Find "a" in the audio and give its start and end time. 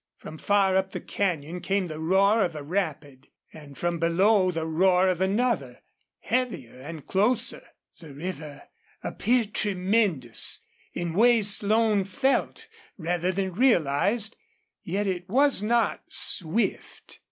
2.55-2.63